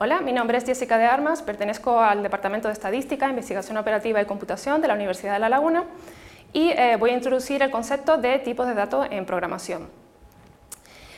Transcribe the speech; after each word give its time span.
Hola, 0.00 0.20
mi 0.20 0.32
nombre 0.32 0.56
es 0.56 0.64
Jessica 0.64 0.96
de 0.96 1.06
Armas, 1.06 1.42
pertenezco 1.42 1.98
al 1.98 2.22
Departamento 2.22 2.68
de 2.68 2.72
Estadística, 2.72 3.28
Investigación 3.28 3.76
Operativa 3.78 4.22
y 4.22 4.26
Computación 4.26 4.80
de 4.80 4.86
la 4.86 4.94
Universidad 4.94 5.32
de 5.32 5.40
La 5.40 5.48
Laguna 5.48 5.86
y 6.52 6.68
eh, 6.68 6.94
voy 7.00 7.10
a 7.10 7.14
introducir 7.14 7.64
el 7.64 7.72
concepto 7.72 8.16
de 8.16 8.38
tipos 8.38 8.68
de 8.68 8.74
datos 8.74 9.08
en 9.10 9.26
programación. 9.26 9.88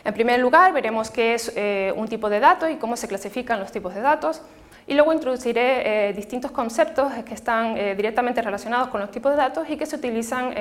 En 0.03 0.15
primer 0.15 0.41
lugar, 0.41 0.73
veremos 0.73 1.11
qué 1.11 1.35
es 1.35 1.53
eh, 1.57 1.93
un 1.95 2.09
tipo 2.09 2.31
de 2.31 2.41
dato 2.41 2.71
y 2.71 2.77
cómo 2.77 2.97
se 2.97 3.07
clasifican 3.07 3.61
los 3.61 3.71
tipos 3.71 3.95
de 3.95 4.01
datos 4.01 4.41
y 4.87 4.95
luego 4.95 5.13
introduciré 5.13 6.09
eh, 6.09 6.13
distintos 6.15 6.51
conceptos 6.51 7.13
que 7.27 7.35
están 7.35 7.75
directamente 7.75 8.41
relacionados 8.41 8.89
con 8.89 9.03
los 9.03 9.11
tipos 9.11 9.33
de 9.33 9.37
datos 9.37 9.69
y 9.69 9.77
que 9.77 9.85
se 9.85 9.97
utilizan 9.97 10.55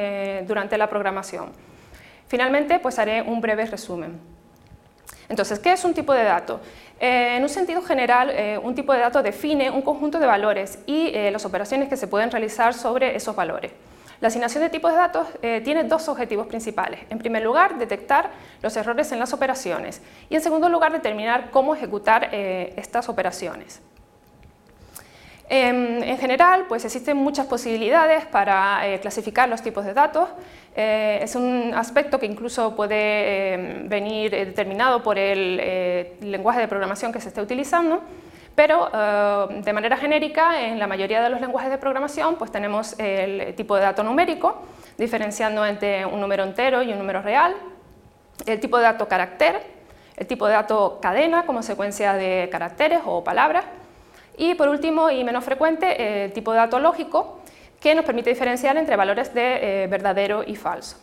durante 0.45 0.77
la 0.77 0.89
programación. 0.89 1.53
Finalmente, 2.27 2.79
pues 2.79 2.99
haré 2.99 3.21
un 3.21 3.39
breve 3.39 3.65
resumen. 3.65 4.38
Entonces, 5.29 5.59
¿qué 5.59 5.71
es 5.71 5.85
un 5.85 5.93
tipo 5.93 6.11
de 6.11 6.23
dato? 6.23 6.59
Eh, 6.99 7.37
en 7.37 7.43
un 7.43 7.49
sentido 7.49 7.81
general, 7.81 8.31
eh, 8.31 8.59
un 8.61 8.75
tipo 8.75 8.91
de 8.93 8.99
dato 8.99 9.21
define 9.21 9.69
un 9.69 9.83
conjunto 9.83 10.19
de 10.19 10.25
valores 10.25 10.79
y 10.85 11.11
eh, 11.13 11.31
las 11.31 11.45
operaciones 11.45 11.87
que 11.87 11.95
se 11.95 12.07
pueden 12.07 12.31
realizar 12.31 12.73
sobre 12.73 13.15
esos 13.15 13.35
valores. 13.35 13.71
La 14.19 14.27
asignación 14.27 14.63
de 14.63 14.69
tipos 14.69 14.91
de 14.91 14.97
datos 14.97 15.27
tiene 15.63 15.85
dos 15.85 16.09
objetivos 16.09 16.45
principales. 16.47 16.99
En 17.09 17.19
primer 17.19 17.41
lugar, 17.41 17.77
detectar 17.77 18.31
los 18.61 18.75
errores 18.75 19.13
en 19.13 19.19
las 19.19 19.31
operaciones 19.31 20.01
y 20.29 20.35
en 20.35 20.41
segundo 20.41 20.67
lugar, 20.67 20.91
determinar 20.91 21.51
cómo 21.51 21.73
ejecutar 21.73 22.27
estas 22.33 23.07
operaciones. 23.07 23.79
Em, 25.51 26.03
en 26.03 26.17
general, 26.19 26.65
pues 26.67 26.85
existen 26.85 27.17
muchas 27.17 27.47
posibilidades 27.47 28.25
para 28.27 28.81
clasificar 29.01 29.49
los 29.49 29.61
tipos 29.63 29.83
de 29.83 29.93
datos. 29.93 30.29
Eh, 30.75 31.19
es 31.23 31.35
un 31.35 31.73
aspecto 31.75 32.19
que 32.19 32.25
incluso 32.25 32.75
puede 32.75 32.95
eh, 32.95 33.81
venir 33.85 34.33
eh, 34.33 34.45
determinado 34.45 35.03
por 35.03 35.17
el 35.17 35.57
lenguaje 36.21 36.61
de 36.61 36.67
programación 36.69 37.11
que 37.11 37.19
se 37.19 37.29
esté 37.29 37.41
utilizando, 37.41 38.01
pero 38.55 38.89
de 39.49 39.73
manera 39.73 39.97
genérica 39.97 40.61
en 40.61 40.79
la 40.79 40.87
mayoría 40.87 41.21
de 41.21 41.29
los 41.29 41.39
lenguajes 41.41 41.69
de 41.69 41.77
programación 41.77 42.35
pues 42.35 42.51
tenemos 42.51 42.97
el 42.99 43.55
tipo 43.55 43.75
de 43.75 43.81
dato 43.81 44.03
numérico, 44.03 44.63
diferenciando 44.97 45.65
entre 45.65 46.05
un 46.05 46.19
número 46.19 46.43
entero 46.43 46.81
y 46.81 46.91
un 46.91 46.97
número 46.97 47.21
real, 47.21 47.55
el 48.45 48.59
tipo 48.59 48.77
de 48.77 48.83
dato 48.83 49.07
carácter, 49.07 49.61
el 50.17 50.27
tipo 50.27 50.45
de 50.47 50.53
dato 50.53 50.99
cadena 51.01 51.45
como 51.45 51.63
secuencia 51.63 52.13
de 52.13 52.49
caracteres 52.51 52.99
o 53.05 53.23
palabras, 53.23 53.63
y 54.39 54.55
por 54.55 54.69
último 54.69 55.11
y 55.11 55.23
menos 55.23 55.43
frecuente 55.43 56.25
el 56.25 56.33
tipo 56.33 56.51
de 56.51 56.57
dato 56.57 56.79
lógico, 56.79 57.41
que 57.79 57.93
nos 57.93 58.05
permite 58.05 58.29
diferenciar 58.29 58.77
entre 58.77 58.95
valores 58.95 59.33
de 59.33 59.83
eh, 59.83 59.87
verdadero 59.87 60.43
y 60.45 60.55
falso. 60.55 60.97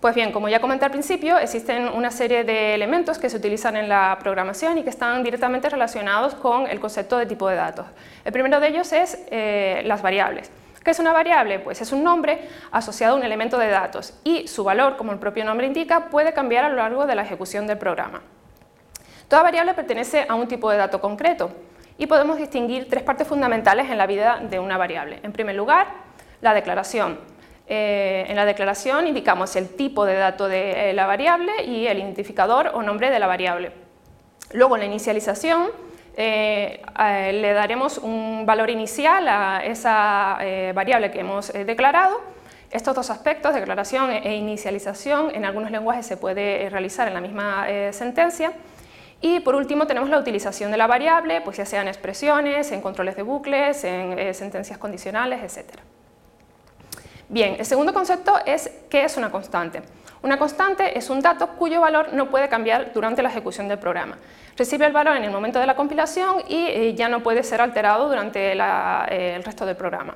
Pues 0.00 0.14
bien, 0.14 0.30
como 0.30 0.48
ya 0.48 0.60
comenté 0.60 0.84
al 0.84 0.92
principio, 0.92 1.38
existen 1.38 1.88
una 1.88 2.10
serie 2.10 2.44
de 2.44 2.74
elementos 2.74 3.18
que 3.18 3.28
se 3.28 3.36
utilizan 3.36 3.76
en 3.76 3.88
la 3.88 4.16
programación 4.20 4.78
y 4.78 4.84
que 4.84 4.90
están 4.90 5.24
directamente 5.24 5.68
relacionados 5.68 6.34
con 6.34 6.68
el 6.68 6.78
concepto 6.78 7.18
de 7.18 7.26
tipo 7.26 7.48
de 7.48 7.56
datos. 7.56 7.86
El 8.24 8.32
primero 8.32 8.60
de 8.60 8.68
ellos 8.68 8.92
es 8.92 9.18
eh, 9.30 9.82
las 9.86 10.02
variables. 10.02 10.50
¿Qué 10.84 10.92
es 10.92 10.98
una 11.00 11.12
variable? 11.12 11.58
Pues 11.58 11.80
es 11.80 11.92
un 11.92 12.04
nombre 12.04 12.48
asociado 12.70 13.14
a 13.14 13.18
un 13.18 13.24
elemento 13.24 13.58
de 13.58 13.68
datos 13.68 14.14
y 14.22 14.46
su 14.46 14.62
valor, 14.62 14.96
como 14.96 15.12
el 15.12 15.18
propio 15.18 15.44
nombre 15.44 15.66
indica, 15.66 16.06
puede 16.06 16.32
cambiar 16.32 16.64
a 16.64 16.68
lo 16.68 16.76
largo 16.76 17.06
de 17.06 17.14
la 17.14 17.22
ejecución 17.22 17.66
del 17.66 17.78
programa. 17.78 18.22
Toda 19.26 19.42
variable 19.42 19.74
pertenece 19.74 20.26
a 20.28 20.34
un 20.34 20.48
tipo 20.48 20.70
de 20.70 20.78
dato 20.78 21.00
concreto, 21.00 21.50
y 21.98 22.06
podemos 22.06 22.38
distinguir 22.38 22.88
tres 22.88 23.02
partes 23.02 23.26
fundamentales 23.26 23.90
en 23.90 23.98
la 23.98 24.06
vida 24.06 24.40
de 24.40 24.60
una 24.60 24.78
variable. 24.78 25.18
En 25.24 25.32
primer 25.32 25.56
lugar, 25.56 25.88
la 26.40 26.54
declaración. 26.54 27.18
Eh, 27.66 28.24
en 28.28 28.36
la 28.36 28.46
declaración 28.46 29.06
indicamos 29.06 29.54
el 29.56 29.68
tipo 29.68 30.06
de 30.06 30.14
dato 30.14 30.48
de 30.48 30.90
eh, 30.90 30.92
la 30.94 31.06
variable 31.06 31.64
y 31.66 31.86
el 31.86 31.98
identificador 31.98 32.70
o 32.72 32.82
nombre 32.82 33.10
de 33.10 33.18
la 33.18 33.26
variable. 33.26 33.72
Luego, 34.52 34.76
en 34.76 34.80
la 34.80 34.86
inicialización, 34.86 35.66
eh, 36.16 36.80
le 36.96 37.52
daremos 37.52 37.98
un 37.98 38.46
valor 38.46 38.70
inicial 38.70 39.28
a 39.28 39.62
esa 39.64 40.38
variable 40.74 41.10
que 41.10 41.20
hemos 41.20 41.52
declarado. 41.52 42.20
Estos 42.70 42.94
dos 42.94 43.10
aspectos, 43.10 43.54
declaración 43.54 44.10
e 44.10 44.36
inicialización, 44.36 45.34
en 45.34 45.44
algunos 45.44 45.70
lenguajes 45.70 46.06
se 46.06 46.16
puede 46.16 46.68
realizar 46.70 47.08
en 47.08 47.14
la 47.14 47.20
misma 47.20 47.66
sentencia. 47.92 48.52
Y 49.20 49.40
por 49.40 49.56
último 49.56 49.86
tenemos 49.86 50.08
la 50.10 50.18
utilización 50.18 50.70
de 50.70 50.76
la 50.76 50.86
variable, 50.86 51.40
pues 51.40 51.56
ya 51.56 51.66
sea 51.66 51.82
en 51.82 51.88
expresiones, 51.88 52.70
en 52.70 52.80
controles 52.80 53.16
de 53.16 53.22
bucles, 53.22 53.82
en 53.82 54.16
eh, 54.16 54.32
sentencias 54.32 54.78
condicionales, 54.78 55.42
etc. 55.42 55.80
Bien, 57.28 57.56
el 57.58 57.66
segundo 57.66 57.92
concepto 57.92 58.34
es 58.46 58.70
¿qué 58.88 59.04
es 59.04 59.16
una 59.16 59.30
constante? 59.30 59.82
Una 60.22 60.38
constante 60.38 60.96
es 60.96 61.10
un 61.10 61.20
dato 61.20 61.48
cuyo 61.48 61.80
valor 61.80 62.12
no 62.12 62.30
puede 62.30 62.48
cambiar 62.48 62.92
durante 62.92 63.22
la 63.22 63.28
ejecución 63.28 63.68
del 63.68 63.78
programa. 63.78 64.18
Recibe 64.56 64.86
el 64.86 64.92
valor 64.92 65.16
en 65.16 65.24
el 65.24 65.30
momento 65.30 65.58
de 65.58 65.66
la 65.66 65.74
compilación 65.76 66.42
y 66.48 66.66
eh, 66.66 66.94
ya 66.94 67.08
no 67.08 67.22
puede 67.22 67.42
ser 67.42 67.60
alterado 67.60 68.08
durante 68.08 68.52
eh, 68.52 69.34
el 69.34 69.44
resto 69.44 69.66
del 69.66 69.76
programa. 69.76 70.14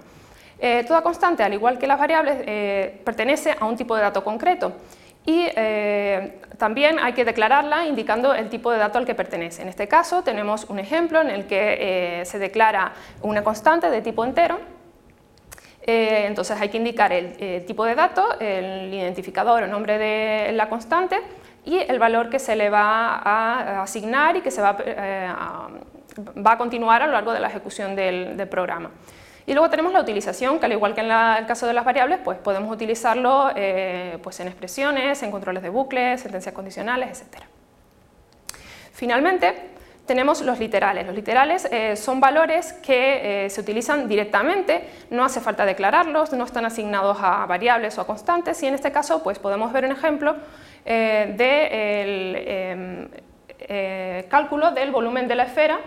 toda 0.86 1.02
constante, 1.02 1.42
al 1.42 1.52
igual 1.52 1.76
que 1.76 1.88
las 1.88 1.98
variables, 1.98 2.98
pertenece 3.04 3.56
a 3.58 3.64
un 3.64 3.76
tipo 3.76 3.96
de 3.96 4.02
dato 4.02 4.22
concreto 4.22 4.72
y 5.24 5.46
eh, 5.54 6.40
también 6.58 6.98
hay 6.98 7.12
que 7.12 7.24
declararla 7.24 7.86
indicando 7.86 8.34
el 8.34 8.48
tipo 8.48 8.72
de 8.72 8.78
dato 8.78 8.98
al 8.98 9.06
que 9.06 9.14
pertenece. 9.14 9.62
En 9.62 9.68
este 9.68 9.86
caso 9.86 10.22
tenemos 10.22 10.64
un 10.64 10.78
ejemplo 10.78 11.20
en 11.20 11.30
el 11.30 11.46
que 11.46 12.20
eh, 12.20 12.24
se 12.24 12.38
declara 12.38 12.92
una 13.22 13.44
constante 13.44 13.88
de 13.90 14.02
tipo 14.02 14.24
entero, 14.24 14.58
eh, 15.84 16.24
entonces 16.26 16.60
hay 16.60 16.68
que 16.68 16.76
indicar 16.76 17.12
el, 17.12 17.64
tipo 17.66 17.84
de 17.84 17.94
dato, 17.94 18.38
el 18.38 18.92
identificador 18.92 19.64
o 19.64 19.66
nombre 19.66 19.98
de 19.98 20.52
la 20.52 20.68
constante 20.68 21.20
y 21.64 21.78
el 21.78 21.98
valor 21.98 22.28
que 22.28 22.38
se 22.38 22.56
le 22.56 22.70
va 22.70 23.16
a 23.16 23.82
asignar 23.82 24.36
y 24.36 24.40
que 24.40 24.50
se 24.50 24.60
va, 24.60 24.72
va 24.74 26.52
a 26.52 26.58
continuar 26.58 27.02
a 27.02 27.06
lo 27.06 27.12
largo 27.12 27.32
de 27.32 27.40
la 27.40 27.48
ejecución 27.48 27.96
del 27.96 28.48
programa. 28.48 28.90
Y 29.46 29.54
luego 29.54 29.70
tenemos 29.70 29.92
la 29.92 30.00
utilización, 30.00 30.58
que 30.58 30.66
al 30.66 30.72
igual 30.72 30.94
que 30.94 31.00
en 31.00 31.10
el 31.10 31.46
caso 31.46 31.66
de 31.66 31.72
las 31.72 31.84
variables, 31.84 32.20
pues 32.22 32.38
podemos 32.38 32.72
utilizarlo 32.72 33.50
eh, 33.56 34.18
pues 34.22 34.38
en 34.40 34.48
expresiones, 34.48 35.22
en 35.22 35.30
controles 35.30 35.62
de 35.62 35.68
bucles, 35.68 36.20
sentencias 36.20 36.54
condicionales, 36.54 37.22
etc. 37.22 37.42
Finalmente, 38.92 39.70
tenemos 40.06 40.42
los 40.42 40.60
literales. 40.60 41.06
Los 41.06 41.14
literales 41.14 41.66
eh, 41.72 41.96
son 41.96 42.20
valores 42.20 42.72
que 42.74 43.46
eh, 43.46 43.50
se 43.50 43.60
utilizan 43.60 44.08
directamente, 44.08 44.88
no 45.10 45.24
hace 45.24 45.40
falta 45.40 45.64
declararlos, 45.64 46.32
no 46.32 46.44
están 46.44 46.64
asignados 46.64 47.18
a 47.20 47.44
variables 47.46 47.98
o 47.98 48.02
a 48.02 48.06
constantes 48.06 48.62
y 48.62 48.66
en 48.66 48.74
este 48.74 48.92
caso 48.92 49.22
pues 49.24 49.40
podemos 49.40 49.72
ver 49.72 49.84
un 49.84 49.92
ejemplo 49.92 50.36
del 50.84 52.36
em, 52.36 53.08
cálculo 54.28 54.72
del 54.72 54.90
volumen 54.90 55.28
de 55.28 55.36
la 55.36 55.44
esfera 55.44 55.78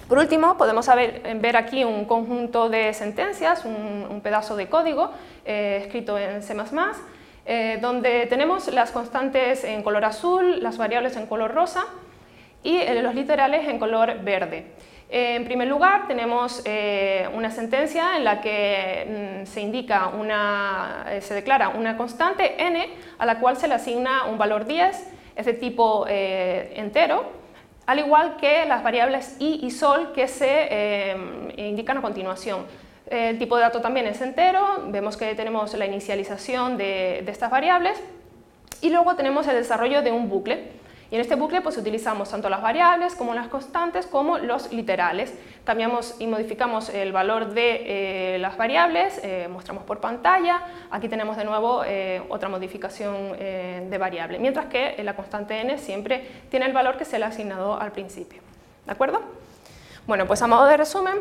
Por 0.08 0.18
último, 0.18 0.58
podemos 0.58 0.88
ver 0.88 1.58
aquí 1.58 1.84
un 1.84 2.06
conjunto 2.06 2.70
de 2.70 2.94
sentencias, 2.94 3.66
un, 3.66 4.22
pedazo 4.22 4.56
de 4.56 4.68
código 4.68 5.12
escrito 5.46 6.18
en 6.18 6.44
C++, 6.44 6.56
donde 7.82 8.26
tenemos 8.28 8.68
las 8.68 8.92
constantes 8.92 9.64
en 9.64 9.82
color 9.82 10.06
azul, 10.06 10.62
las 10.62 10.78
variables 10.78 11.16
en 11.16 11.26
color 11.26 11.54
rosa, 11.54 11.86
y 12.64 12.78
eh, 12.78 13.02
los 13.02 13.14
literales 13.14 13.68
en 13.68 13.78
color 13.78 14.20
verde. 14.24 14.66
Eh, 15.10 15.36
en 15.36 15.46
primer 15.46 15.68
lugar, 15.68 16.08
tenemos 16.08 16.62
eh, 16.66 17.28
una 17.34 17.52
sentencia 17.52 18.18
en 18.18 18.24
la 18.24 18.42
que 18.42 19.42
mm, 19.44 19.46
se 19.46 19.62
indica 19.62 20.08
una, 20.08 21.06
se 21.22 21.34
declara 21.34 21.70
una 21.70 21.98
constante 21.98 22.56
n 22.64 22.90
a 23.20 23.26
la 23.26 23.40
cual 23.40 23.58
se 23.58 23.68
le 23.68 23.76
asigna 23.76 24.26
un 24.26 24.38
valor 24.38 24.66
10, 24.66 25.14
es 25.36 25.46
de 25.46 25.54
tipo 25.54 26.06
entero, 26.08 27.26
al 27.86 28.00
igual 28.00 28.38
que 28.38 28.66
las 28.66 28.84
variables 28.84 29.36
i 29.40 29.60
y 29.64 29.72
sol 29.72 30.12
que 30.14 30.28
se 30.28 31.16
indican 31.58 31.98
a 31.98 32.02
continuación. 32.02 32.66
El 33.08 33.40
tipo 33.40 33.56
de 33.56 33.64
dato 33.64 33.82
también 33.82 34.06
es 34.06 34.22
entero, 34.22 34.84
vemos 34.90 35.18
que 35.18 35.34
tenemos 35.34 35.74
la 35.74 35.88
inicialización 35.88 36.78
de, 36.78 37.24
de 37.26 37.32
estas 37.32 37.50
variables 37.50 38.00
y 38.80 38.92
luego 38.92 39.16
tenemos 39.16 39.48
el 39.48 39.56
desarrollo 39.56 40.04
de 40.04 40.12
un 40.12 40.30
bucle. 40.30 40.84
Y 41.14 41.16
en 41.16 41.22
este 41.22 41.36
bucle 41.36 41.62
pues 41.62 41.78
utilizamos 41.78 42.32
tanto 42.32 42.50
las 42.50 42.64
variables 42.64 43.14
como 43.14 43.36
las 43.36 43.48
constantes 43.48 44.08
como 44.08 44.40
los 44.40 44.74
literales. 44.74 45.32
Cambiamos 45.64 46.16
y 46.18 46.26
modificamos 46.26 46.90
el 46.90 47.12
valor 47.12 47.54
de 47.54 48.34
eh, 48.36 48.40
las 48.40 48.58
variables, 48.58 49.22
eh, 49.22 49.48
mostramos 49.48 49.84
por 49.84 50.00
pantalla, 50.00 50.64
aquí 50.90 51.08
tenemos 51.10 51.38
de 51.38 51.46
nuevo 51.46 51.84
eh, 51.86 52.24
otra 52.30 52.50
modificación 52.50 53.38
de 53.38 53.98
variable, 54.00 54.40
mientras 54.40 54.66
que 54.66 55.00
la 55.04 55.16
constante 55.16 55.62
n 55.62 55.78
siempre 55.78 56.28
tiene 56.50 56.66
el 56.66 56.74
valor 56.74 56.98
que 56.98 57.06
se 57.06 57.20
le 57.20 57.26
ha 57.26 57.28
asignado 57.28 57.80
al 57.80 57.92
principio. 57.92 58.42
¿De 58.84 58.92
acuerdo? 58.92 59.22
Bueno, 60.08 60.26
pues 60.26 60.42
a 60.42 60.48
modo 60.48 60.66
de 60.66 60.78
resumen, 60.78 61.20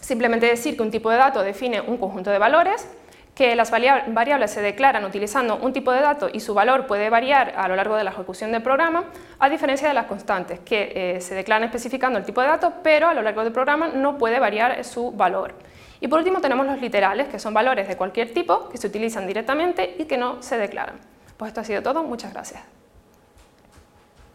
simplemente 0.00 0.46
decir 0.46 0.76
que 0.76 0.82
un 0.82 0.90
tipo 0.90 1.10
de 1.10 1.18
dato 1.18 1.42
define 1.44 1.80
un 1.80 1.96
conjunto 1.96 2.32
de 2.32 2.38
valores 2.38 2.88
que 3.34 3.56
las 3.56 3.70
variables 3.70 4.50
se 4.50 4.60
declaran 4.60 5.04
utilizando 5.04 5.56
un 5.56 5.72
tipo 5.72 5.90
de 5.90 6.00
dato 6.00 6.28
y 6.30 6.40
su 6.40 6.52
valor 6.52 6.86
puede 6.86 7.08
variar 7.08 7.54
a 7.56 7.66
lo 7.66 7.76
largo 7.76 7.96
de 7.96 8.04
la 8.04 8.10
ejecución 8.10 8.52
del 8.52 8.62
programa, 8.62 9.04
a 9.38 9.48
diferencia 9.48 9.88
de 9.88 9.94
las 9.94 10.06
constantes, 10.06 10.60
que 10.60 10.92
eh, 10.94 11.20
se 11.20 11.34
declaran 11.34 11.64
especificando 11.64 12.18
el 12.18 12.26
tipo 12.26 12.42
de 12.42 12.48
dato, 12.48 12.74
pero 12.82 13.08
a 13.08 13.14
lo 13.14 13.22
largo 13.22 13.42
del 13.42 13.52
programa 13.52 13.88
no 13.88 14.18
puede 14.18 14.38
variar 14.38 14.84
su 14.84 15.12
valor. 15.12 15.54
Y 16.00 16.08
por 16.08 16.18
último 16.18 16.40
tenemos 16.40 16.66
los 16.66 16.80
literales, 16.80 17.28
que 17.28 17.38
son 17.38 17.54
valores 17.54 17.88
de 17.88 17.96
cualquier 17.96 18.34
tipo 18.34 18.68
que 18.68 18.76
se 18.76 18.88
utilizan 18.88 19.26
directamente 19.26 19.96
y 19.98 20.04
que 20.04 20.18
no 20.18 20.42
se 20.42 20.58
declaran. 20.58 20.96
Pues 21.36 21.48
esto 21.48 21.62
ha 21.62 21.64
sido 21.64 21.82
todo, 21.82 22.02
muchas 22.02 22.32
gracias. 22.32 22.81